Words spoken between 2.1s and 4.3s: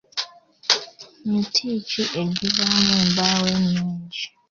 egivaamu embaawo ennungi?